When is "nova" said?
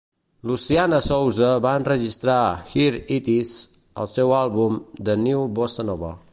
5.93-6.15